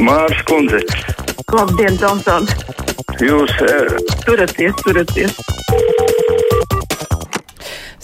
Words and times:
Mārs 0.00 0.38
Kundze. 0.48 0.80
Labdien, 1.52 1.98
Tomson! 2.00 2.46
Jūs 3.20 3.52
uh... 3.64 3.98
turaties, 4.24 4.72
turaties! 4.84 5.36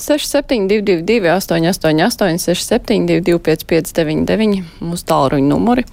6722, 0.03 1.30
888, 1.30 2.38
672, 2.43 3.38
559, 3.38 4.61
mūsu 4.82 5.08
tālruņa 5.08 5.48
numuri. 5.48 5.86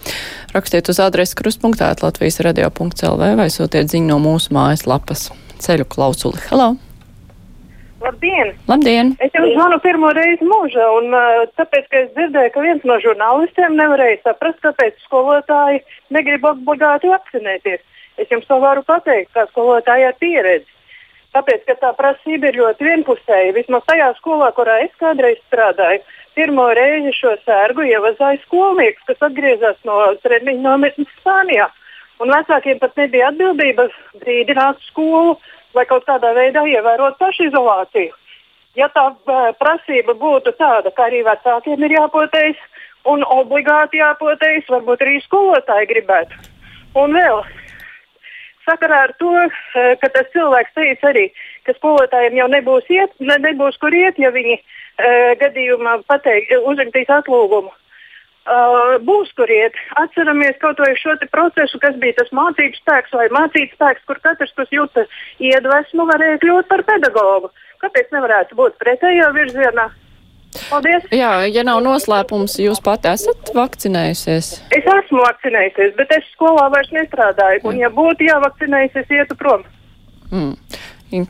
Rakstiet 0.55 0.89
uz 0.91 0.99
adresi 1.03 1.37
krustpunktā, 1.39 1.93
Latvijas 2.01 2.41
radio.clv 2.43 3.33
vai 3.39 3.47
sūtiet 3.53 3.93
ziņu 3.93 4.09
no 4.09 4.19
mūsu 4.23 4.55
mājaslapas 4.57 5.29
ceļu 5.61 5.87
klausuli. 5.87 6.41
Halo! 6.49 6.73
Labdien! 7.99 8.53
Labdien! 8.67 9.11
Es 9.19 9.33
jums 9.35 9.51
zvanu 9.57 9.79
pirmo 9.83 10.09
reizi 10.15 10.45
mūžā, 10.47 10.85
un 10.99 11.11
tāpēc, 11.59 11.87
ka 11.91 12.01
es 12.05 12.11
dzirdēju, 12.15 12.51
ka 12.53 12.63
viens 12.63 12.85
no 12.87 12.95
žurnālistiem 13.03 13.75
nevarēja 13.75 14.21
saprast, 14.23 14.61
kāpēc 14.63 15.01
skolotāji 15.03 15.81
negrib 16.15 16.47
obligāti 16.47 17.11
vakcinēties. 17.11 17.83
Es 18.19 18.31
jums 18.31 18.47
to 18.47 18.59
varu 18.63 18.85
pateikt, 18.87 19.33
kā 19.35 19.45
skolotāji 19.51 20.07
ar 20.07 20.15
pieredzi. 20.23 20.71
Tāpēc, 21.35 21.65
ka 21.67 21.75
tā 21.83 21.91
prasība 21.97 22.49
ir 22.49 22.57
ļoti 22.61 22.87
vienpusēja. 22.87 23.51
Vismaz 23.59 23.83
tajā 23.85 24.13
skolā, 24.17 24.49
kurā 24.55 24.79
es 24.85 24.95
kādreiz 25.01 25.37
strādāju, 25.45 26.01
pirmo 26.39 26.69
reizi 26.73 27.13
šo 27.19 27.35
sērgu 27.43 27.85
ievazāja 27.85 28.39
skolnieks, 28.47 29.03
kas 29.11 29.27
atgriezās 29.27 29.77
no 29.85 29.99
treniņa 30.23 30.63
nometnes 30.63 31.11
Spānijā. 31.19 31.67
Un 32.19 32.33
vecākiem 32.33 32.79
pat 32.81 32.97
nebija 32.99 33.29
atbildības 33.29 33.93
brīdināt 34.23 34.81
skolu 34.89 35.37
vai 35.73 35.85
kaut 35.89 36.05
kādā 36.07 36.33
veidā 36.37 36.65
ievērot 36.67 37.19
pašizolāciju. 37.21 38.15
Ja 38.77 38.87
tā 38.93 39.09
prasība 39.59 40.13
būtu 40.13 40.53
tāda, 40.59 40.91
ka 40.95 41.07
arī 41.09 41.23
vecākiem 41.25 41.83
ir 41.85 41.95
jāpotejas 41.97 42.59
un 43.09 43.23
obligāti 43.25 43.99
jāpotejas, 43.99 44.69
varbūt 44.69 45.01
arī 45.05 45.17
skolotāji 45.25 45.89
gribētu. 45.89 46.37
Un 46.99 47.15
vēl 47.17 47.41
sakarā 48.69 49.03
ar 49.07 49.13
to, 49.19 49.33
eh, 49.49 49.95
ka 50.01 50.09
tas 50.13 50.29
cilvēks 50.33 50.75
teica 50.75 51.09
arī, 51.11 51.29
ka 51.65 51.73
skolotājiem 51.77 52.37
jau 52.41 52.47
nebūs, 52.47 52.85
iet, 52.89 53.11
ne, 53.19 53.37
nebūs 53.45 53.77
kur 53.81 53.93
iet, 53.93 54.17
ja 54.17 54.31
viņi 54.31 54.55
uh, 54.59 55.35
gadījumā 55.41 55.99
pateiks, 56.07 56.51
uzrakstīs 56.65 57.09
atlūgumu. 57.19 57.71
Uh, 58.49 58.95
būs 59.05 59.29
kur 59.37 59.51
iet. 59.53 59.75
Atceramies 60.01 60.55
kaut 60.57 60.79
vai 60.81 60.95
šo 60.97 61.13
procesu, 61.29 61.77
kas 61.83 61.97
bija 62.01 62.15
tas 62.17 62.31
mācību 62.33 62.79
spēks 62.79 63.13
vai 63.13 63.27
mācību 63.35 63.75
spēks, 63.75 64.05
kur 64.09 64.17
katrs, 64.23 64.55
kas 64.57 64.71
jūta 64.73 65.03
iedvesmu, 65.37 66.07
varēja 66.09 66.39
kļūt 66.41 66.69
par 66.71 66.81
pedagogu. 66.87 67.51
Kāpēc 67.83 68.09
nevarētu 68.15 68.57
būt 68.57 68.79
pretējā 68.81 69.29
virzienā? 69.37 69.85
Paldies! 70.69 71.05
Jā, 71.13 71.31
ja 71.45 71.63
nav 71.67 71.83
noslēpums, 71.85 72.57
jūs 72.57 72.81
pati 72.81 73.11
esat 73.11 73.51
vakcinējusies? 73.53 74.49
Es 74.73 74.87
esmu 74.97 75.21
vakcinējusies, 75.21 75.93
bet 75.99 76.15
es 76.17 76.25
skolā 76.33 76.65
vairs 76.73 76.89
nestrādāju. 76.95 77.61
Un, 77.69 77.77
ja 77.83 77.91
būtu 77.93 78.25
jāvakcinējas, 78.31 78.97
es 79.03 79.13
ietu 79.13 79.37
prom. 79.37 79.65
Mm. 80.33 80.55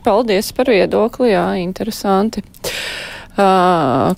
Paldies 0.04 0.50
par 0.56 0.72
viedokli, 0.72 1.34
jā, 1.34 1.44
interesanti. 1.60 2.42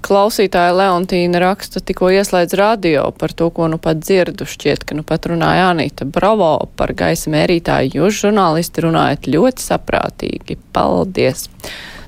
Klausītāja 0.03 0.73
Leontīna 0.77 1.41
raksta, 1.43 1.81
tikko 1.85 2.11
ieslēdz 2.15 2.57
radio 2.59 3.05
par 3.19 3.35
to, 3.37 3.49
ko 3.55 3.69
nu 3.71 3.79
pat 3.83 4.01
dzirdu. 4.03 4.47
Šķiet, 4.49 4.87
ka 4.89 4.97
nu 4.99 5.05
pat 5.07 5.29
runāja 5.31 5.71
Anīta 5.71 6.07
Bravo 6.09 6.55
par 6.79 6.95
gaisa 6.99 7.33
mērītāju. 7.33 7.97
Jūs, 7.99 8.21
žurnālisti, 8.25 8.85
runājat 8.87 9.29
ļoti 9.31 9.65
saprātīgi. 9.65 10.59
Paldies! 10.75 11.49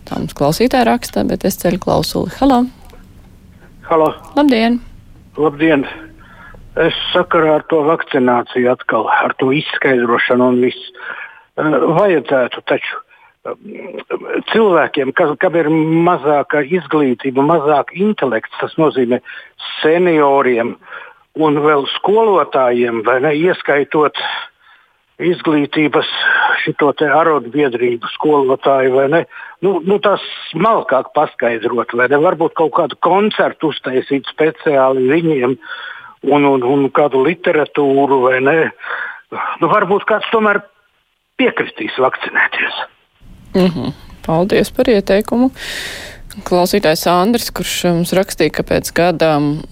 Tā 0.04 0.18
mums 0.20 0.36
klausītāja 0.36 0.88
raksta, 0.90 1.24
bet 1.28 1.46
es 1.48 1.60
ceļu 1.62 1.80
klausuli. 1.84 2.34
Halo! 2.40 2.64
Halo. 3.88 4.10
Labdien! 4.36 4.80
Labdien! 5.40 5.86
Es 6.80 6.96
sakarā 7.12 7.60
ar 7.60 7.64
to 7.70 7.84
vakcināciju 7.86 8.72
atkal, 8.72 9.06
ar 9.06 9.36
to 9.38 9.52
izskaidrošanu 9.54 10.50
un 10.54 10.62
viss. 10.64 10.90
Vajadzētu 11.54 12.64
taču 12.66 13.03
cilvēkiem, 14.52 15.12
kas, 15.16 15.34
kam 15.42 15.56
ir 15.60 15.68
mazāka 15.70 16.62
izglītība, 16.64 17.44
mazāka 17.44 17.96
intelekts, 18.00 18.56
tas 18.60 18.76
nozīmē 18.80 19.20
senioriem 19.82 20.74
un 21.44 21.60
vēl 21.60 21.86
skolotājiem, 21.98 23.02
vai 23.04 23.20
ne, 23.24 23.34
ieskaitot 23.36 24.20
izglītības 25.22 26.08
šito 26.64 26.90
te 26.98 27.06
arotbiedrību 27.10 28.08
skolotāju, 28.16 28.94
vai 28.96 29.06
ne? 29.12 29.20
Nu, 29.62 29.76
nu 29.84 29.98
tas 30.02 30.22
smalkāk 30.50 31.12
paskaidrot, 31.14 31.94
vai 31.94 32.08
ne? 32.10 32.18
Varbūt 32.24 32.56
kaut 32.58 32.74
kādu 32.78 32.98
koncertu 33.04 33.70
uztaisīt 33.74 34.30
speciāli 34.32 35.04
viņiem 35.12 35.58
un, 36.24 36.48
un, 36.48 36.64
un 36.64 36.88
kādu 36.94 37.22
literatūru, 37.28 38.24
vai 38.26 38.40
ne? 38.42 38.58
Nu, 39.60 39.70
varbūt 39.70 40.08
kāds 40.08 40.32
tomēr 40.32 40.64
piekritīs 41.38 41.94
vakcinēties. 42.00 42.82
Mm 43.54 43.66
-hmm. 43.66 43.92
Paldies 44.26 44.70
par 44.70 44.88
ieteikumu. 44.88 45.50
Klausītājs 46.42 47.06
Andris, 47.06 47.50
kurš 47.50 47.84
mums 47.84 48.12
rakstīja, 48.12 48.50
ka 48.50 48.62
pēc 48.62 48.90
gadām 48.92 49.62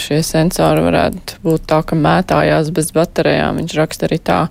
šie 0.00 0.22
sensori 0.22 0.80
varētu 0.80 1.42
būt 1.44 1.66
tā, 1.66 1.82
ka 1.84 1.96
mētājās 1.96 2.70
bez 2.72 2.92
baterijām. 2.96 3.56
Viņš 3.60 3.74
raksta 3.76 4.06
arī 4.06 4.18
tā, 4.18 4.48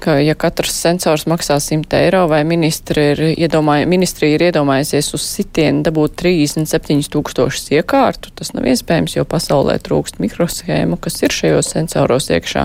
ka 0.00 0.16
ja 0.20 0.34
katrs 0.38 0.74
sensors 0.84 1.26
maksā 1.30 1.56
100 1.62 1.96
eiro 1.98 2.24
vai 2.30 2.42
ministri 2.48 3.02
ir, 3.12 3.20
iedomāj, 3.46 3.86
ministri 3.88 4.32
ir 4.34 4.40
iedomājusies 4.48 5.14
uz 5.16 5.22
sitienu 5.24 5.84
dabūt 5.86 6.10
37 6.20 7.08
tūkstošus 7.14 7.66
iekārtu, 7.78 8.26
tas 8.36 8.52
nav 8.56 8.64
iespējams, 8.70 9.16
jo 9.18 9.24
pasaulē 9.28 9.74
trūkst 9.84 10.20
mikroshēmu, 10.22 10.94
kas 11.00 11.14
ir 11.22 11.30
šajos 11.34 11.66
sensoros 11.76 12.26
iekšā. 12.34 12.62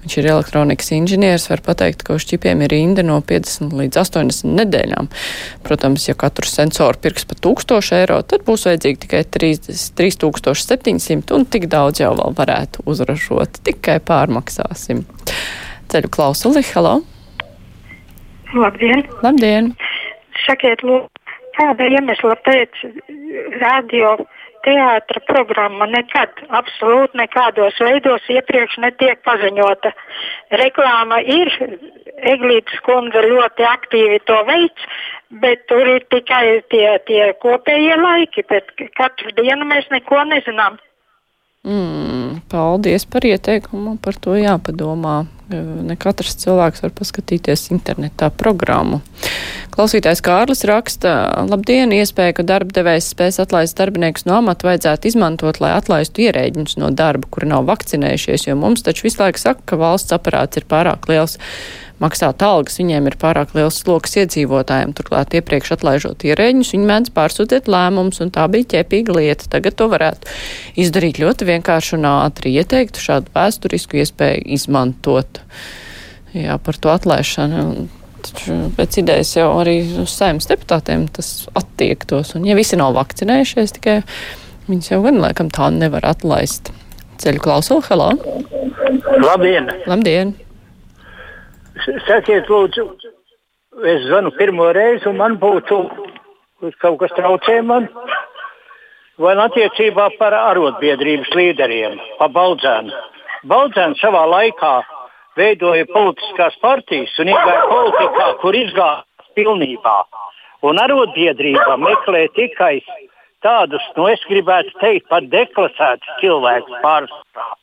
Viņš 0.00 0.14
ir 0.16 0.26
elektronikas 0.32 0.88
inženieris, 0.96 1.50
var 1.50 1.60
pateikt, 1.64 2.02
ka 2.06 2.14
uz 2.16 2.24
čipiem 2.24 2.62
ir 2.64 2.70
rinda 2.72 3.02
no 3.04 3.18
50 3.20 3.74
līdz 3.76 3.96
80 4.00 4.56
nedēļām. 4.56 5.10
Protams, 5.66 6.08
ja 6.08 6.14
katru 6.16 6.48
sensoru 6.48 6.96
pirks 7.04 7.28
par 7.28 7.36
1000 7.44 8.00
eiro, 8.00 8.18
tad 8.24 8.40
būs 8.48 8.64
vajadzīgi 8.70 9.02
tikai 9.04 9.22
3700 9.36 11.36
un 11.36 11.44
tik 11.44 11.68
daudz 11.68 12.00
jau 12.00 12.16
vēl 12.16 12.32
varētu 12.40 12.88
uzražot. 12.88 13.60
Tikai 13.68 14.00
pārmaksāsim 14.00 15.04
ceļu 15.90 16.10
klausuli. 16.14 16.62
Halo! 16.74 17.00
Labdien! 18.54 19.06
Labdien! 19.22 19.72
Sakiet, 20.46 20.82
lūdzu, 20.86 21.08
kāda 21.58 21.88
iemesla 21.92 22.36
pēc 22.46 22.84
radio 23.60 24.16
teātra 24.64 25.22
programma 25.24 25.86
nekad, 25.88 26.42
absolūti 26.52 27.16
nekādos 27.20 27.78
veidos 27.80 28.26
iepriekš 28.32 28.76
netiek 28.84 29.22
paziņota. 29.26 29.92
Reklāma 30.60 31.22
ir, 31.24 31.52
Eglītas 32.30 32.82
kundze 32.84 33.22
ļoti 33.24 33.64
aktīvi 33.64 34.20
to 34.28 34.36
veids, 34.48 34.88
bet 35.40 35.64
tur 35.70 35.88
ir 35.88 36.04
tikai 36.12 36.60
tie, 36.72 36.98
tie 37.08 37.30
kopējie 37.40 37.96
laiki, 37.96 38.44
bet 38.50 38.68
katru 38.98 39.32
dienu 39.38 39.64
mēs 39.70 39.88
neko 39.94 40.20
nezinām. 40.28 40.76
Mm, 41.64 42.42
paldies 42.52 43.06
par 43.08 43.24
ieteikumu, 43.24 43.96
par 44.04 44.20
to 44.20 44.36
jāpadomā. 44.36 45.22
Ne 45.50 45.96
katrs 45.98 46.36
cilvēks 46.38 46.84
var 46.84 46.92
paskatīties 46.94 47.70
internetā 47.74 48.28
programmu. 48.30 49.00
Klausītājs 49.74 50.22
Kārlis 50.22 50.62
raksta, 50.68 51.14
labdien, 51.50 51.90
iespēja, 51.94 52.36
ka 52.38 52.46
darba 52.46 52.74
devējs 52.76 53.10
spēs 53.14 53.40
atlaist 53.42 53.78
darbiniekus 53.78 54.26
no 54.28 54.36
amata 54.38 54.68
vajadzētu 54.68 55.10
izmantot, 55.10 55.60
lai 55.62 55.72
atlaistu 55.74 56.26
ierēģņus 56.26 56.78
no 56.82 56.92
darba, 56.94 57.26
kuri 57.34 57.50
nav 57.50 57.66
vakcinējušies, 57.70 58.46
jo 58.46 58.58
mums 58.58 58.86
taču 58.86 59.08
visu 59.08 59.22
laiku 59.22 59.42
saka, 59.42 59.66
ka 59.72 59.80
valsts 59.80 60.14
aparāts 60.14 60.60
ir 60.60 60.68
pārāk 60.70 61.10
liels 61.10 61.38
maksāt 62.00 62.42
algas, 62.44 62.78
viņiem 62.80 63.10
ir 63.10 63.16
pārāk 63.20 63.52
liels 63.56 63.80
sloks 63.82 64.16
iedzīvotājiem. 64.22 64.94
Turklāt 64.96 65.36
iepriekš 65.36 65.74
atlaižot 65.76 66.24
ierēģņus, 66.26 66.72
viņi 66.74 66.88
mēdz 66.90 67.12
pārsūtīt 67.16 67.70
lēmumus, 67.70 68.22
un 68.24 68.32
tā 68.34 68.46
bija 68.52 68.70
ķēpīga 68.74 69.16
lieta. 69.18 69.48
Tagad 69.52 69.76
to 69.78 69.90
varētu 69.92 70.34
izdarīt 70.80 71.20
ļoti 71.22 71.48
vienkārši 71.52 71.96
un 71.98 72.08
ātri. 72.10 72.56
Ieteiktu 72.60 73.04
šādu 73.04 73.32
vēsturisku 73.36 74.00
iespēju 74.00 74.44
izmantot. 74.56 75.42
Jā, 76.36 76.58
par 76.62 76.78
to 76.80 76.92
atlaišanu. 76.94 77.88
Taču 78.20 78.56
pēc 78.76 79.00
idejas 79.00 79.32
jau 79.38 79.48
arī 79.62 79.78
uz 80.02 80.12
saimnes 80.12 80.48
deputātiem 80.50 81.06
tas 81.14 81.48
attiektos. 81.56 82.34
Un 82.36 82.44
ja 82.48 82.56
visi 82.58 82.76
nav 82.76 82.92
vakcinējušies, 82.98 83.78
tikai 83.78 84.02
viņus 84.68 84.92
jau 84.92 85.00
gan 85.06 85.22
laikam 85.24 85.48
tā 85.52 85.70
nevar 85.72 86.04
atlaist. 86.12 86.72
Ceļu 87.20 87.42
klausulu, 87.44 87.84
hello! 87.88 88.12
Labdien! 89.24 89.72
Labdien! 89.88 90.36
Sakiet, 92.06 92.48
lūdzu, 92.50 92.84
es 93.88 94.04
zvanu 94.06 94.32
pirmo 94.36 94.68
reizi, 94.76 95.06
un 95.08 95.16
man 95.20 95.36
būtu 95.40 95.78
kaut 96.82 96.98
kas 97.00 97.14
traucē 97.16 97.60
man. 97.64 97.88
Vai 99.20 99.34
attiecībā 99.36 100.08
par 100.18 100.34
arotbiedrības 100.36 101.32
līderiem, 101.36 101.98
pa 102.18 102.28
Baldzēnu. 102.32 102.92
Baldzēns 103.48 104.00
savā 104.00 104.24
laikā 104.28 104.74
veidoja 105.36 105.86
politiskās 105.92 106.56
partijas 106.60 107.12
un 107.20 107.32
iegāja 107.32 107.66
politikā, 107.68 108.26
kur 108.40 108.56
izgāja 108.56 109.04
pilnībā. 109.36 109.96
Un 110.68 110.80
arotbiedrība 110.80 111.76
meklē 111.80 112.26
tikai 112.36 112.80
tādus, 113.44 113.84
nu 113.96 114.08
es 114.12 114.20
gribētu 114.28 114.76
teikt, 114.80 115.08
pat 115.08 115.28
deklasētus 115.32 116.20
cilvēkus 116.20 116.82
pārstāvjus. 116.84 117.56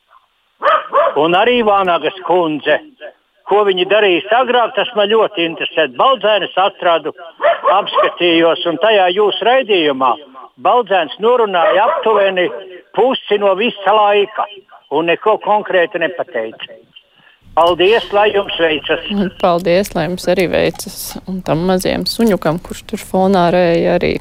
Un 1.18 1.34
arī 1.38 1.60
Vānagas 1.66 2.18
kundze, 2.26 2.80
ko 3.48 3.64
viņi 3.68 3.86
darīs 3.90 4.26
agrāk, 4.38 4.74
tas 4.76 4.90
man 4.96 5.10
ļoti 5.12 5.46
interesē. 5.48 5.88
Baldzēnis 5.98 6.56
atradu, 6.60 7.14
apskatījos, 7.78 8.66
un 8.68 8.80
tajā 8.82 9.08
jūsu 9.16 9.48
raidījumā 9.48 10.12
Baldzēns 10.58 11.14
norunāja 11.22 11.84
aptuveni 11.86 12.48
pusi 12.96 13.38
no 13.38 13.52
visa 13.58 13.94
laika 13.94 14.46
un 14.90 15.06
neko 15.06 15.36
konkrēti 15.44 16.00
nepateica. 16.02 16.74
Paldies, 17.58 18.06
lai 18.14 18.28
jums 18.34 18.58
veicas! 18.58 19.06
Paldies, 19.42 19.92
lai 19.94 20.08
jums 20.08 20.26
arī 20.30 20.46
veicas! 20.50 20.98
Un 21.30 21.40
tam 21.46 21.62
mazajam 21.70 22.06
suņukam, 22.10 22.58
kurš 22.62 22.84
tur 22.90 23.02
fonā 23.02 23.48
rēja 23.54 23.96
arī 23.98 24.12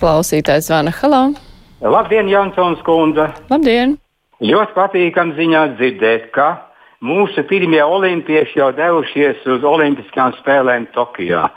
klausītājs 0.00 0.68
zvana 0.70 0.92
Halā. 0.96 1.22
Labdien, 1.84 2.28
Jansons 2.32 2.80
kundze! 2.86 3.28
Labdien! 3.52 3.96
Ļoti 4.42 4.76
patīkam 4.76 5.32
ziņā 5.36 5.66
dzirdēt, 5.76 6.30
ka 6.34 6.48
mūsu 7.02 7.42
pirmie 7.50 7.82
olimpieši 7.82 8.60
jau 8.60 8.70
devušies 8.76 9.42
uz 9.50 9.66
Olimpiskajām 9.66 10.36
spēlēm 10.38 10.88
Tokijā. 10.94 11.48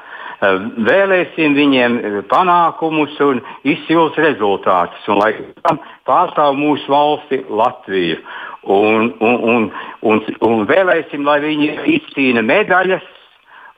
Vēlēsim 0.85 1.55
viņiem 1.55 1.99
panākumus 2.29 3.15
un 3.23 3.39
izcils 3.63 4.17
rezultātus, 4.19 5.05
un 5.09 5.21
lai 5.21 5.31
tam 5.63 5.79
pārstāv 6.07 6.57
mūsu 6.59 6.91
valsti 6.91 7.45
Latviju. 7.49 8.19
Un, 8.65 9.11
un, 9.21 9.35
un, 9.45 9.65
un, 10.01 10.21
un 10.41 10.65
vēlēsim, 10.65 11.21
lai 11.25 11.37
viņi 11.43 11.69
izcīna 11.99 12.41
medaļas, 12.41 13.05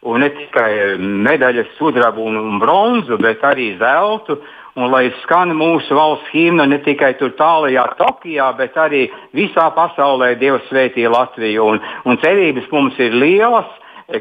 un 0.07 0.23
ne 0.23 0.29
tikai 0.31 0.95
medaļas, 0.97 1.73
sudrabu 1.75 2.23
un, 2.29 2.57
bronzu, 2.61 3.19
bet 3.19 3.43
arī 3.43 3.73
zeltu. 3.81 4.39
Un 4.77 4.91
lai 4.93 5.07
skan 5.23 5.55
mūsu 5.57 5.95
valsts 5.97 6.29
himna 6.29 6.67
ne 6.69 6.77
tikai 6.85 7.15
tur 7.17 7.31
tālajā 7.39 7.87
Tokijā, 7.97 8.51
bet 8.59 8.77
arī 8.77 9.07
visā 9.33 9.71
pasaulē 9.73 10.35
Dievs 10.37 10.67
svētī 10.69 11.07
Latviju. 11.09 11.65
Un, 11.73 11.81
un 12.05 12.19
cerības 12.21 12.67
mums 12.71 12.99
ir 13.01 13.15
lielas, 13.17 13.71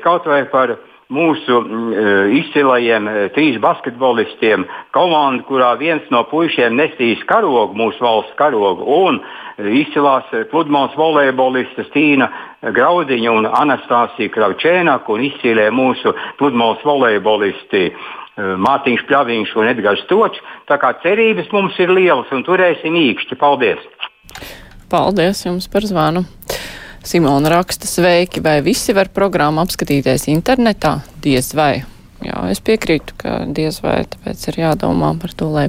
kaut 0.01 0.25
vai 0.25 0.47
par 0.49 0.79
mūsu 1.13 1.61
uh, 1.61 2.35
izcilajiem 2.35 3.07
uh, 3.07 3.17
trīs 3.35 3.59
basketbolistiem 3.63 4.67
komandu, 4.97 5.45
kurā 5.49 5.73
viens 5.79 6.05
no 6.11 6.25
puišiem 6.31 6.77
nesīs 6.79 7.23
karogu, 7.31 7.77
mūsu 7.79 8.03
valsts 8.03 8.35
karogu, 8.41 8.87
un 9.07 9.21
uh, 9.21 9.71
izcilās 9.81 10.29
pludmales 10.51 10.97
volejbolistas 10.99 11.91
Tīna 11.95 12.29
Graudiņa 12.77 13.33
un 13.33 13.49
Anastasija 13.51 14.35
Kravčēnaka 14.35 15.13
un 15.15 15.27
izcīlē 15.31 15.71
mūsu 15.75 16.15
pludmales 16.41 16.85
volejbolisti. 16.85 17.91
Mārtiņš 18.37 19.07
Pļaviņš 19.09 19.55
un 19.57 19.69
Edgars 19.71 20.03
Točs. 20.11 20.43
Tā 20.69 20.77
kā 20.77 20.91
cerības 21.01 21.49
mums 21.57 21.79
ir 21.81 21.89
lielas 21.89 22.29
un 22.37 22.45
turēsim 22.45 22.99
īkšķi. 23.01 23.41
Paldies! 23.41 23.81
Paldies 24.93 25.47
jums 25.47 25.71
par 25.73 25.89
zvanu! 25.89 26.27
Simona 27.07 27.53
raksta 27.53 27.87
sveiki, 27.87 28.41
vai 28.43 28.59
visi 28.67 28.91
var 28.97 29.07
programmu 29.15 29.63
apskatīties 29.63 30.27
internetā? 30.33 30.97
Diez 31.23 31.53
vai. 31.55 31.85
Jā, 32.27 32.41
es 32.51 32.59
piekrītu, 32.67 33.15
ka 33.21 33.35
diez 33.47 33.79
vai, 33.85 34.01
tāpēc 34.11 34.43
ir 34.51 34.59
jādomā 34.65 35.13
par 35.21 35.35
to, 35.39 35.53
lai 35.55 35.69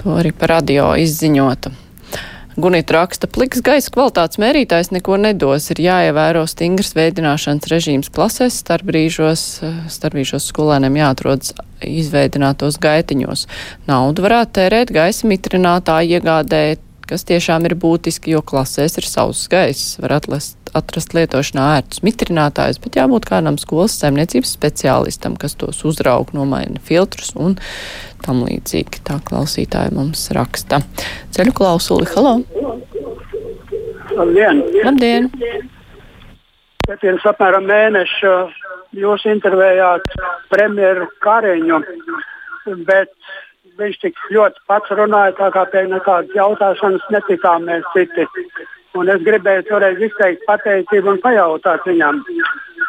to 0.00 0.16
arī 0.18 0.32
par 0.34 0.56
radio 0.56 0.90
izziņota. 0.98 1.70
Gunita 2.58 2.96
raksta, 2.96 3.28
pliks 3.30 3.60
gaisa 3.62 3.92
kvalitātes 3.94 4.40
mērītājs 4.42 4.90
neko 4.90 5.20
nedos, 5.22 5.68
ir 5.70 5.78
jāievēro 5.84 6.42
stingrs 6.50 6.90
veidināšanas 6.98 7.70
režīms 7.70 8.10
klasēs, 8.10 8.58
starpbrīžos, 8.64 9.44
starpbrīžos 9.94 10.48
skolēniem 10.50 10.98
jāatrodas 10.98 11.54
izveidinātos 11.86 12.80
gaitiņos. 12.82 13.46
Naudu 13.86 14.26
varētu 14.26 14.56
tērēt 14.58 14.90
gaisa 14.90 15.30
mitrinātāji 15.30 16.18
iegādēt 16.18 16.82
kas 17.08 17.24
tiešām 17.28 17.66
ir 17.68 17.74
būtiski, 17.80 18.34
jo 18.34 18.42
klasēs 18.44 18.98
ir 19.00 19.06
savs 19.08 19.46
gaiss. 19.50 19.96
Var 20.02 20.14
atlast, 20.18 20.56
atrast 20.76 21.14
lietošanā 21.16 21.64
ērtus 21.78 22.02
mitrinātājus, 22.06 22.80
bet 22.84 22.98
jābūt 23.00 23.28
kādam 23.30 23.58
skolas 23.60 23.96
saimniecības 24.00 24.52
speciālistam, 24.58 25.38
kas 25.40 25.56
tos 25.58 25.80
uzraug, 25.88 26.32
nomaina 26.36 26.82
filtrus 26.84 27.32
un 27.36 27.56
tam 28.26 28.44
līdzīgi. 28.44 29.02
Tā 29.08 29.18
klausītāja 29.24 29.94
mums 29.96 30.28
raksta. 30.36 30.82
Ceļu 31.34 31.56
klausuli, 31.56 32.08
halo! 32.14 32.38
Labdien! 34.18 34.62
Labdien! 34.84 35.28
Pirms 36.88 37.24
apmēram 37.28 37.66
mēneša 37.68 38.32
jūs 38.96 39.26
intervējāt 39.28 40.06
premjeru 40.48 41.08
Kariņu, 41.24 41.82
bet 42.88 43.12
viņš 43.78 44.00
tik 44.02 44.18
ļoti 44.34 44.64
pats 44.70 44.90
runāja, 44.98 45.36
tā 45.38 45.50
kā 45.54 45.64
pie 45.72 45.84
nekādas 45.90 46.34
jautāšanas 46.36 47.06
netikām 47.14 47.68
mēs 47.68 47.86
citi. 47.94 48.26
Un 48.98 49.10
es 49.12 49.22
gribēju 49.22 49.66
toreiz 49.68 50.00
izteikt 50.02 50.46
pateicību 50.48 51.14
un 51.14 51.20
pajautāt 51.22 51.86
viņam. 51.86 52.22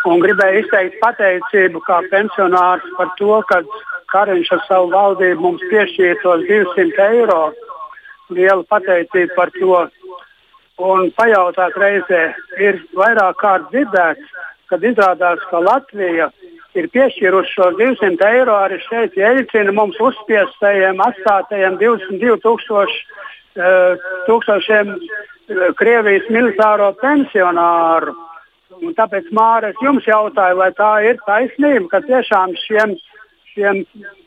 Un 0.09 0.23
gribēju 0.23 0.63
izteikt 0.63 0.97
pateicību 1.03 1.83
kā 1.85 1.99
pensionārs 2.11 2.85
par 2.97 3.13
to, 3.19 3.41
ka 3.51 3.61
Kariņš 4.09 4.51
ar 4.55 4.61
savu 4.65 4.89
valdību 4.89 5.43
mums 5.43 5.65
piešķīra 5.69 6.15
tos 6.23 6.45
200 6.47 7.09
eiro. 7.19 7.41
Liela 8.33 8.65
pateicība 8.71 9.35
par 9.35 9.51
to. 9.57 9.83
Un 10.89 11.09
pajautāt 11.17 11.75
reizē 11.77 12.21
ir 12.63 12.79
vairāk 12.95 13.37
kārt 13.41 13.67
dzirdēts, 13.73 14.31
kad 14.71 14.85
izrādās, 14.87 15.43
ka 15.51 15.59
Latvija 15.59 16.29
ir 16.31 16.48
piešķīruši 16.93 17.55
šo 17.55 17.71
200 17.79 18.29
eiro 18.39 18.55
arī 18.55 18.79
šeit 18.85 19.17
Jeļcina 19.19 19.73
mums 19.75 19.99
uzspiestajiem 19.99 21.01
atstātajiem 21.03 21.77
22 21.81 22.39
tūkstoši, 22.45 23.01
uh, 23.59 24.07
tūkstošiem 24.27 24.93
uh, 24.95 25.67
Krievijas 25.79 26.29
militāro 26.31 26.93
pensionāru. 27.01 28.15
Un 28.79 28.93
tāpēc 28.95 29.27
Mārcis 29.35 29.81
jums 29.83 30.05
jautāja, 30.07 30.55
vai 30.55 30.69
tā 30.77 30.91
ir 31.03 31.17
taisnība, 31.25 31.87
ka 31.91 31.99
tiešām 32.05 32.53
šiem, 32.63 32.93
šiem 33.51 33.81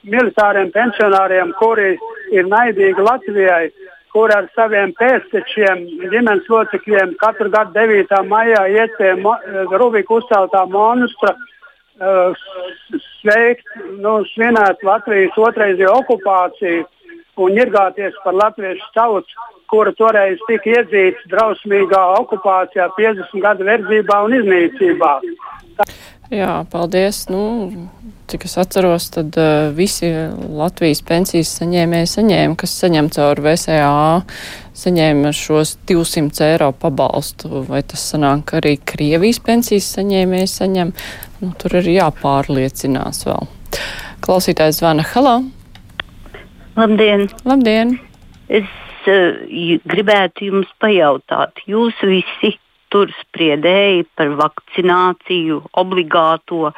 militāriem 0.05 0.69
pensionāriem, 0.75 1.55
kuri 1.57 1.95
ir 2.35 2.51
naidīgi 2.51 3.07
Latvijai, 3.07 3.71
kur 4.13 4.33
ar 4.35 4.49
saviem 4.57 4.93
pēctečiem, 4.99 5.87
ģimenes 6.13 6.51
locekļiem 6.53 7.15
katru 7.23 7.49
gadu 7.55 7.73
9. 7.79 8.19
maijā 8.29 8.67
iet 8.75 8.93
pie 8.99 9.15
Rubika 9.73 10.19
uzceltā 10.19 10.67
monstra, 10.69 11.33
uh, 12.03 12.35
uh, 12.35 13.07
sveikt, 13.21 13.69
nu, 14.03 14.19
svinēt 14.35 14.83
Latvijas 14.87 15.39
otrreizējo 15.39 15.95
okupāciju 16.03 16.85
un 17.43 17.57
ņirgāties 17.57 18.19
par 18.25 18.37
latviešu 18.37 18.91
tautu, 18.97 19.49
kura 19.73 19.95
toreiz 19.97 20.43
tika 20.49 20.77
iedzīta 20.77 21.31
drausmīgā 21.33 22.03
okupācijā, 22.19 22.91
50 22.99 23.47
gadu 23.47 23.69
verdzībā 23.71 24.21
un 24.27 24.37
iznīcībā. 24.43 25.15
Tā... 25.23 25.52
Jā, 26.33 26.63
paldies. 26.73 27.27
Nu, 27.29 27.43
cik 28.31 28.47
es 28.49 28.55
atceros, 28.57 29.11
tad 29.13 29.37
uh, 29.37 29.69
visi 29.77 30.09
Latvijas 30.57 31.03
pensijas 31.05 31.51
saņēmēji 31.59 32.09
saņēma, 32.09 32.57
kas 32.63 32.77
saņem 32.81 33.11
caur 33.13 33.43
VSA, 33.45 33.81
saņēma 34.83 35.33
šos 35.37 35.75
200 35.91 36.47
eiro 36.55 36.71
pabalstu. 36.73 37.67
Vai 37.69 37.83
tas 37.85 38.07
sanāk 38.15 38.55
arī 38.57 38.79
Krievijas 38.81 39.43
pensijas 39.45 39.91
saņēmēji 39.99 40.53
saņem? 40.55 40.95
Nu, 41.43 41.53
tur 41.61 41.77
ir 41.83 41.91
jāpārliecinās 41.99 43.27
vēl. 43.29 43.51
Klausītājs 44.25 44.81
zvana 44.81 45.05
Halā. 45.13 45.37
Labdien! 46.81 47.29
Labdien. 47.45 47.99
Es 48.49 48.73
uh, 49.05 49.37
gribētu 49.85 50.49
jums 50.49 50.73
pajautāt, 50.81 51.61
jūs 51.69 52.01
visi 52.09 52.57
tur 52.93 53.13
spriedēji 53.21 54.05
par 54.19 54.35
vakcināciju, 54.41 55.63
obligāto. 55.83 56.73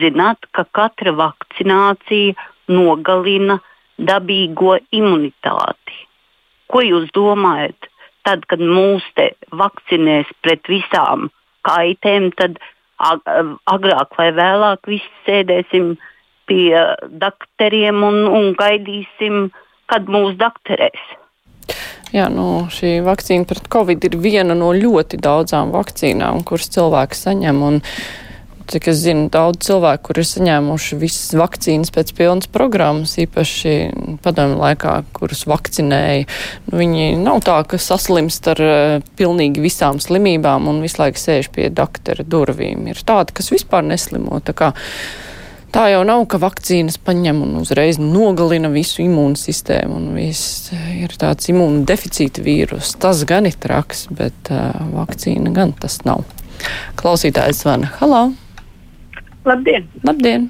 Zināt, 0.00 0.46
ka 0.54 0.64
katra 0.78 1.12
vakcinācija 1.18 2.34
nogalina 2.70 3.58
dabīgo 3.98 4.78
imunitāti. 4.94 6.00
Ko 6.70 6.82
jūs 6.82 7.10
domājat? 7.14 7.90
Tad, 8.26 8.46
kad 8.50 8.62
mūs 8.62 9.04
te 9.14 9.30
vakcinēs 9.54 10.30
pret 10.42 10.66
visām 10.70 11.28
kaitēm, 11.66 12.32
tad 12.38 12.58
agrāk 12.98 14.16
vai 14.18 14.32
vēlāk 14.34 14.90
visi 14.90 15.12
sēdēsim 15.26 15.94
pie 16.50 16.74
doktoriem 17.22 18.02
un, 18.06 18.18
un 18.26 18.50
gaidīsim, 18.58 19.50
kad 19.90 20.10
mūs 20.10 20.34
doktorēs. 20.40 21.06
Jā, 22.14 22.28
nu, 22.30 22.66
šī 22.70 23.00
vakcīna 23.06 23.48
pret 23.48 23.66
covid 23.72 24.04
ir 24.06 24.14
viena 24.22 24.54
no 24.54 24.70
ļoti 24.76 25.18
daudzām 25.18 25.72
vakcīnām, 25.74 26.44
kuras 26.46 26.70
cilvēki 26.76 27.18
saņem. 27.18 27.64
Un, 27.66 27.80
cik 28.70 28.88
es 28.90 29.00
zinu, 29.04 29.28
daudz 29.30 29.60
cilvēku, 29.66 30.08
kur 30.08 30.20
ir 30.20 30.26
saņēmuši 30.26 30.98
visas 30.98 31.34
vakcīnas 31.38 31.92
pēc 31.94 32.12
pilnas 32.18 32.48
programmas, 32.50 33.14
īpaši 33.22 33.74
padomju 34.24 34.58
laikā, 34.58 34.94
kurus 35.16 35.44
vakcinēja. 35.50 36.26
Nu, 36.70 36.80
viņi 36.80 37.12
nav 37.22 37.42
tā, 37.46 37.60
ka 37.68 37.78
saslimst 37.82 38.50
ar 38.54 38.62
uh, 38.62 38.96
pilnīgi 39.18 39.62
visām 39.62 40.00
slimībām 40.02 40.66
un 40.70 40.82
visu 40.84 41.02
laiku 41.02 41.22
sēž 41.22 41.50
pie 41.54 41.70
doktora 41.74 42.26
durvīm. 42.26 42.88
Ir 42.90 43.02
tādi, 43.06 43.36
kas 43.38 43.52
vispār 43.54 43.86
neslimo. 43.86 44.42
Tā 44.46 44.56
kā, 44.56 44.72
tā 45.76 45.90
jau 45.92 46.04
nav, 46.08 46.24
ka 46.30 46.38
vakcīnas 46.40 46.96
paņem 47.04 47.42
un 47.44 47.56
uzreiz 47.60 47.98
nogalina 48.00 48.70
visu 48.72 49.02
imūnu 49.04 49.36
sistēmu 49.36 49.98
un 49.98 50.06
viss 50.16 50.70
ir 50.72 51.12
tāds 51.20 51.50
imūnu 51.52 51.84
deficīta 51.88 52.44
vīrus. 52.44 52.94
Tas 53.02 53.24
gan 53.28 53.48
ir 53.48 53.58
traks, 53.60 54.06
bet 54.16 54.52
uh, 54.52 54.72
vakcīna 54.94 55.52
gan 55.56 55.74
tas 55.76 55.98
nav. 56.08 56.24
Klausītājs 56.96 57.60
zvana. 57.60 57.90
Halo! 58.00 58.30
Labdien! 59.44 59.84
Labdien! 60.06 60.48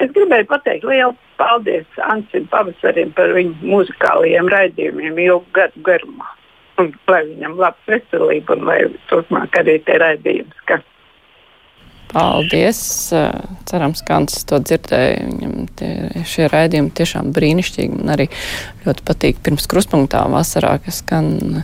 Es 0.00 0.10
gribēju 0.16 0.48
pateikt 0.50 0.86
lielu 0.88 1.12
paldies 1.38 2.00
Ansim 2.08 2.48
Pavasarim 2.50 3.12
par 3.18 3.34
viņu 3.36 3.68
muzikālajiem 3.74 4.48
raidījumiem 4.50 5.20
ilgu 5.26 5.44
gadu 5.58 5.84
garumā. 5.84 6.32
Un 6.80 6.88
lai 7.12 7.20
viņam 7.28 7.60
labs 7.60 7.92
veselība 7.92 8.56
un 8.56 8.64
lai 8.70 8.80
turpmāk 9.12 9.60
arī 9.60 9.76
tie 9.84 10.00
raidījumi 10.00 10.62
skan. 10.64 10.82
Paldies! 12.12 12.80
Cerams, 13.68 14.02
ka 14.04 14.20
Ants 14.20 14.44
to 14.48 14.60
dzirdēja. 14.60 15.26
Viņam 15.30 15.66
tie, 15.80 15.92
šie 16.28 16.48
raidījumi 16.52 16.92
tiešām 16.98 17.32
brīnišķīgi. 17.36 17.98
Man 17.98 18.12
arī 18.16 18.28
ļoti 18.84 19.06
patīk 19.08 19.40
pirms 19.44 19.68
kruspunktā 19.70 20.26
vasarā, 20.32 20.76
kas 20.84 21.00
skan. 21.00 21.62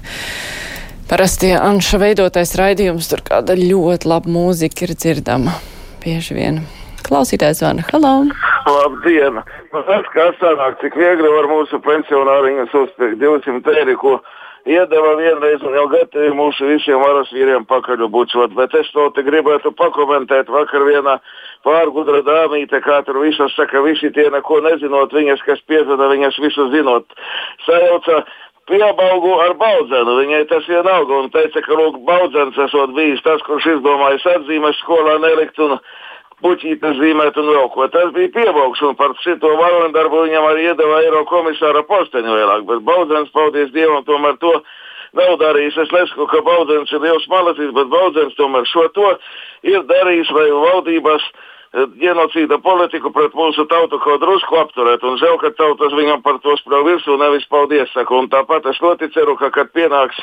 Parasti 1.09 1.55
Anša 1.57 2.01
veidotais 2.01 2.53
raidījums, 2.61 3.09
tur 3.09 3.25
kāda 3.25 3.57
ļoti 3.57 4.09
laba 4.09 4.29
mūzika 4.29 4.85
ir 4.89 4.97
dzirdama 4.97 5.57
bieži 6.05 6.37
vien. 6.37 6.61
Klausītājs 7.07 7.63
zvana. 7.63 7.85
Halo! 7.93 8.27
Labdien! 8.69 9.39
Man 9.73 9.85
liekas, 9.89 10.11
kā 10.13 10.27
sanāk, 10.41 10.77
cik 10.83 10.97
viegli 10.99 11.31
var 11.33 11.49
mūsu 11.49 11.81
pensionāriņus 11.85 12.75
uzspiegt 12.83 13.21
200 13.23 13.77
eiro, 13.81 14.19
iedeva 14.67 15.15
vienreiz 15.19 15.63
un 15.63 15.77
jau 15.77 15.87
gatavi 15.93 16.33
mūsu 16.37 16.67
visiem 16.71 16.99
varas 17.03 17.31
vīriem 17.35 17.67
pakaļ 17.69 18.07
bučot. 18.11 18.55
Bet 18.59 18.75
es 18.75 18.91
to 18.95 19.09
te 19.15 19.23
gribētu 19.27 19.73
pakomentēt. 19.79 20.51
Vakar 20.51 20.85
vienā 20.89 21.19
pārgudra 21.67 22.23
dāmīte, 22.27 22.81
kā 22.83 23.03
tur 23.07 23.21
visas 23.23 23.55
saka, 23.57 23.83
visi 23.87 24.11
tie 24.15 24.29
neko 24.33 24.61
nezinot, 24.67 25.15
viņas, 25.15 25.45
kas 25.47 25.63
piezvana, 25.71 26.11
viņas 26.13 26.41
visu 26.43 26.69
zinot, 26.75 27.07
sajauca 27.67 28.25
piebalgu 28.69 29.33
ar 29.45 29.55
baudzenu. 29.61 30.19
Viņai 30.23 30.43
tas 30.51 30.67
vienalga 30.69 31.23
un 31.23 31.31
teica, 31.35 31.63
ka 31.65 31.79
lūk, 31.79 32.03
baudzens 32.09 32.59
esot 32.69 32.93
bijis 32.97 33.25
tas, 33.27 33.43
kurš 33.47 33.73
izdomājis 33.77 34.27
atzīmes 34.35 34.83
skolā 34.83 35.19
nelikt 35.25 35.59
un 35.65 35.79
puķītes 36.45 36.99
zīmēt 37.01 37.39
un 37.41 37.51
vēl 37.53 37.69
ko. 37.75 37.87
Tas 37.93 38.13
bija 38.15 38.31
pieaugs, 38.35 38.83
un 38.87 38.97
par 38.99 39.15
šito 39.25 39.51
varondarbu 39.59 40.25
viņam 40.27 40.47
arī 40.51 40.69
iedeva 40.71 41.03
eiro 41.05 41.25
komisāra 41.31 41.83
posteņu 41.89 42.37
vēlāk, 42.37 42.65
bet 42.69 42.85
Baudzens, 42.87 43.33
paldies 43.35 43.73
Dievam, 43.75 44.05
tomēr 44.07 44.39
to 44.43 44.55
nav 45.19 45.37
darījis. 45.43 45.81
Es 45.85 45.93
nesaku, 45.95 46.29
ka 46.31 46.43
Baudzens 46.47 46.93
ir 46.95 47.05
liels 47.05 47.29
malacis, 47.33 47.75
bet 47.75 47.93
Baudzens 47.93 48.39
tomēr 48.39 48.67
šo 48.71 48.89
to 48.97 49.13
ir 49.67 49.85
darījis, 49.91 50.33
lai 50.37 50.49
valdības 50.55 51.29
eh, 51.29 51.87
genocīda 52.01 52.61
politiku 52.63 53.13
pret 53.15 53.35
mūsu 53.39 53.67
tautu 53.71 54.01
kaut 54.05 54.23
drusku 54.23 54.63
apturēt, 54.63 55.03
un 55.03 55.19
žēl, 55.21 55.39
ka 55.43 55.55
tautas 55.59 55.97
viņam 55.97 56.23
par 56.23 56.39
to 56.45 56.55
sprāv 56.63 56.87
virsū, 56.87 57.19
nevis 57.19 57.49
paldies 57.51 57.91
saku, 57.97 58.23
un 58.23 58.31
tāpat 58.31 58.71
es 58.71 58.83
ļoti 58.85 59.11
ceru, 59.17 59.39
ka, 59.41 59.51
kad 59.55 59.75
pienāks 59.75 60.21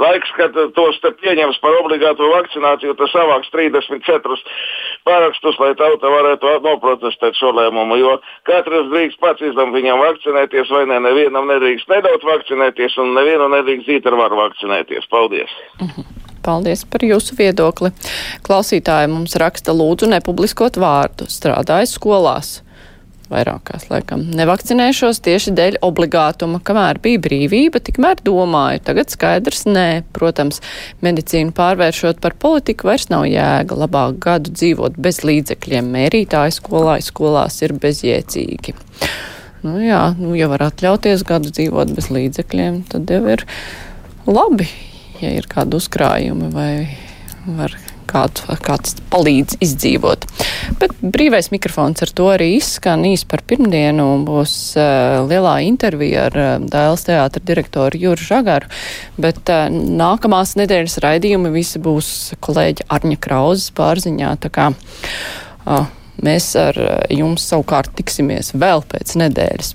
Laiks, 0.00 0.30
kad 0.38 0.56
tos 0.76 0.98
te 1.02 1.10
pieņems 1.20 1.58
par 1.62 1.76
obligātu 1.80 2.28
vakcināciju, 2.32 2.94
tas 2.96 3.12
savāks 3.12 3.50
34 3.52 4.38
pārakstus, 5.08 5.58
lai 5.60 5.72
tauta 5.78 6.12
varētu 6.12 6.54
noprotestēt 6.64 7.36
šo 7.36 7.52
lēmumu. 7.58 7.98
Jo 8.00 8.16
katrs 8.48 8.88
drīkst 8.92 9.20
pats 9.22 9.44
izlemt 9.44 9.76
viņam 9.76 10.00
vakcinēties, 10.00 10.72
vai 10.72 10.86
ne, 10.88 11.02
nevienam 11.04 11.50
nedrīkst 11.50 11.92
nedaudz 11.92 12.26
vakcinēties, 12.28 12.98
un 13.02 13.14
nevienu 13.18 13.50
nedrīkst 13.52 13.90
zīt 13.90 14.08
ar 14.08 14.18
varu 14.20 14.40
vakcinēties. 14.46 15.08
Paldies! 15.12 15.60
Mhm. 15.82 16.10
Paldies 16.42 16.80
par 16.90 17.04
jūsu 17.06 17.36
viedokli. 17.38 17.92
Klausītāji 18.42 19.12
mums 19.12 19.36
raksta 19.38 19.70
lūdzu 19.78 20.08
nepubliskot 20.10 20.74
vārdu. 20.74 21.28
Strādāju 21.30 21.86
skolās 21.86 22.56
vairākās 23.32 23.88
laikam. 23.90 24.24
Nevakcinēšos 24.38 25.22
tieši 25.24 25.54
dēļ 25.58 25.80
obligātuma, 25.84 26.60
kamēr 26.64 27.00
bija 27.02 27.22
brīvība, 27.24 27.82
tikmēr 27.84 28.22
domāju. 28.24 28.84
Tagad 28.86 29.12
skaidrs 29.12 29.64
nē. 29.68 29.88
Protams, 30.14 30.62
medicīnu 31.04 31.54
pārvēršot 31.56 32.22
par 32.22 32.36
politiku 32.38 32.90
vairs 32.92 33.08
nav 33.12 33.26
jēga. 33.30 33.78
Labāk 33.84 34.20
gadu 34.22 34.54
dzīvot 34.54 35.00
bez 35.02 35.22
līdzekļiem. 35.26 35.92
Mērītāji 35.96 36.58
skolā, 36.60 36.98
skolās 37.04 37.60
ir 37.64 37.76
bezjēdzīgi. 37.82 38.76
Nu 39.62 39.78
jā, 39.78 40.00
nu, 40.18 40.32
ja 40.34 40.48
var 40.50 40.66
atļauties 40.66 41.22
gadu 41.26 41.52
dzīvot 41.54 41.92
bez 41.94 42.10
līdzekļiem, 42.10 42.80
tad 42.90 43.10
jau 43.14 43.22
ir 43.30 43.44
labi, 44.26 44.66
ja 45.22 45.30
ir 45.38 45.46
kādi 45.50 45.78
uzkrājumi 45.78 46.50
vai 46.50 46.72
var 47.46 47.76
kāds, 48.08 48.44
kāds 48.64 48.96
palīdz 49.12 49.58
izdzīvot. 49.64 50.26
Bet 50.80 50.94
brīvais 51.02 51.50
mikrofons 51.54 52.04
ar 52.04 52.12
to 52.16 52.28
arī 52.32 52.52
izskan 52.58 53.06
īs 53.08 53.24
par 53.28 53.44
pirmdienu. 53.48 54.08
Būs 54.26 54.54
uh, 54.80 55.22
lielā 55.28 55.58
intervija 55.66 56.28
ar 56.30 56.38
uh, 56.38 56.52
Dēls 56.72 57.06
teātra 57.08 57.42
direktoru 57.52 58.00
Jūru 58.02 58.28
Žagaru, 58.28 58.70
bet 59.22 59.52
uh, 59.52 59.66
nākamās 59.72 60.56
nedēļas 60.60 61.00
raidījumi 61.04 61.52
visi 61.54 61.82
būs 61.82 62.12
kolēģi 62.44 62.88
Arņa 62.92 63.18
Krauzes 63.22 63.72
pārziņā. 63.78 64.36
Kā 64.52 64.70
uh, 64.72 65.86
mēs 66.22 66.52
ar 66.60 66.78
jums 67.12 67.46
savukārt 67.50 67.94
tiksimies 67.98 68.52
vēl 68.58 68.84
pēc 68.88 69.16
nedēļas. 69.22 69.74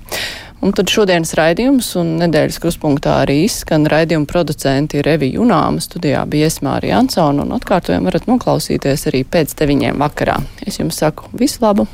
Un 0.57 0.73
tad 0.73 0.89
šodienas 0.89 1.35
raidījums 1.37 1.91
un 2.01 2.15
nedēļas 2.23 2.57
kruspunktā 2.63 3.19
arī 3.21 3.43
izskan 3.45 3.85
raidījuma 3.91 4.25
producenti 4.29 5.03
Revija 5.05 5.37
Junāma 5.37 5.83
studijā 5.83 6.23
bija 6.29 6.49
Esmārija 6.49 6.97
Ansona 7.03 7.45
un 7.45 7.53
atkārtojumu 7.59 8.09
varat 8.09 8.25
noklausīties 8.31 9.07
arī 9.11 9.21
pēc 9.21 9.53
deviņiem 9.61 10.01
vakarā. 10.01 10.41
Es 10.65 10.81
jums 10.81 10.97
saku 11.03 11.29
visu 11.37 11.61
labu! 11.61 11.85